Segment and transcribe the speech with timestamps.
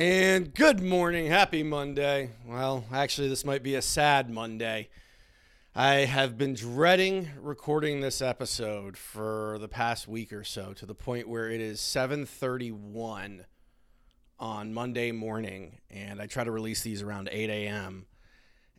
[0.00, 1.26] And good morning.
[1.26, 2.30] Happy Monday.
[2.46, 4.88] Well, actually, this might be a sad Monday.
[5.74, 10.94] I have been dreading recording this episode for the past week or so to the
[10.94, 13.44] point where it is 7:31
[14.38, 18.06] on Monday morning, and I try to release these around 8 a.m.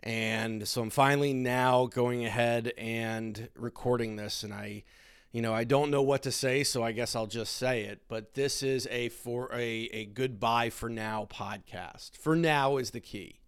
[0.01, 4.85] And so I'm finally now going ahead and recording this, and I
[5.32, 8.02] you know, I don't know what to say, so I guess I'll just say it.
[8.07, 12.18] But this is a for a, a goodbye for now podcast.
[12.18, 13.39] For now is the key.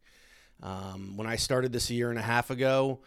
[0.62, 3.02] Um, when I started this a year and a half ago,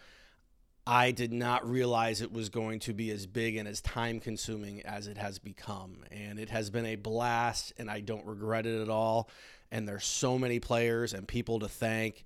[0.87, 4.83] I did not realize it was going to be as big and as time consuming
[4.83, 6.05] as it has become.
[6.12, 9.31] And it has been a blast, and I don't regret it at all.
[9.73, 12.25] And there's so many players and people to thank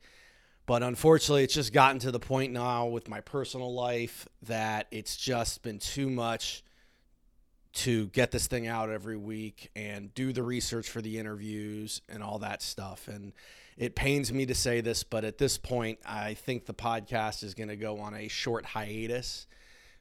[0.66, 5.16] but unfortunately, it's just gotten to the point now with my personal life that it's
[5.16, 6.62] just been too much
[7.72, 12.22] to get this thing out every week and do the research for the interviews and
[12.22, 13.08] all that stuff.
[13.08, 13.32] And
[13.76, 17.54] it pains me to say this, but at this point, I think the podcast is
[17.54, 19.46] going to go on a short hiatus.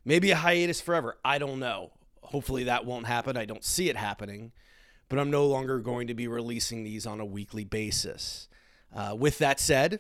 [0.04, 1.18] Maybe a hiatus forever.
[1.24, 1.92] I don't know.
[2.22, 3.38] Hopefully, that won't happen.
[3.38, 4.52] I don't see it happening,
[5.08, 8.48] but I'm no longer going to be releasing these on a weekly basis.
[8.94, 10.00] Uh, with that said,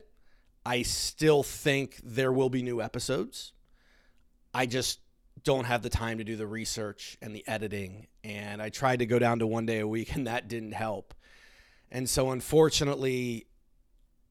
[0.65, 3.53] I still think there will be new episodes.
[4.53, 4.99] I just
[5.43, 8.07] don't have the time to do the research and the editing.
[8.23, 11.13] And I tried to go down to one day a week, and that didn't help.
[11.91, 13.47] And so, unfortunately,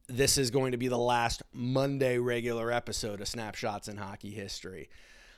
[0.07, 4.89] this is going to be the last Monday regular episode of Snapshots in Hockey History.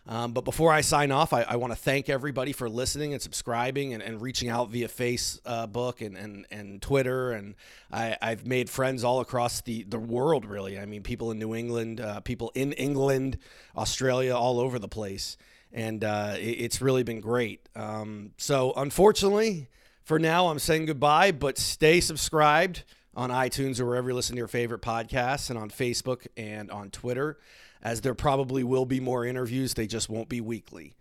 [0.06, 3.20] Um, but before I sign off, I, I want to thank everybody for listening and
[3.20, 7.32] subscribing and, and reaching out via Facebook and, and, and Twitter.
[7.32, 7.54] And
[7.92, 10.78] I, have made friends all across the, the world, really.
[10.78, 13.38] I mean, people in New England, uh, people in England,
[13.76, 15.36] Australia, all over the place.
[15.72, 17.68] And uh, it, it's really been great.
[17.76, 19.68] Um, so, unfortunately,
[20.02, 24.38] for now, I'm saying goodbye, but stay subscribed on iTunes or wherever you listen to
[24.38, 27.38] your favorite podcasts and on Facebook and on Twitter
[27.82, 29.74] as there probably will be more interviews.
[29.74, 30.94] They just won't be weekly.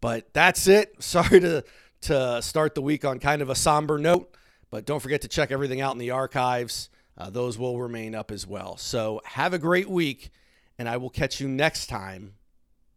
[0.00, 0.94] But that's it.
[1.02, 1.64] Sorry to,
[2.02, 4.34] to start the week on kind of a somber note,
[4.70, 6.88] but don't forget to check everything out in the archives.
[7.16, 8.76] Uh, those will remain up as well.
[8.76, 10.30] So have a great week,
[10.78, 12.34] and I will catch you next time,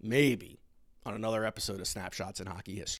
[0.01, 0.59] maybe,
[1.05, 2.91] on another episode of Snapshots in Hockey History.